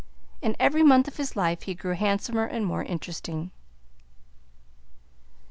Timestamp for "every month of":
0.59-1.17